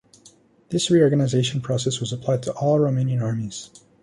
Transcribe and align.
This 0.69 0.89
reorganization 0.89 1.61
process 1.61 1.99
was 1.99 2.11
applied 2.11 2.41
to 2.41 2.53
all 2.53 2.79
Romanian 2.79 3.21
armies. 3.21 3.69